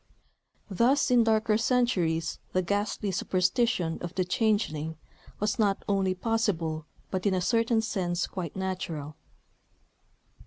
[0.67, 4.97] (Thus, in darker centuries, the ghastly superstition of the "changeling,"
[5.39, 9.15] was not only possible, but in a certain sense quite natural.)